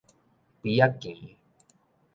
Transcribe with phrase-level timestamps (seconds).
[0.63, 1.35] 埤仔墘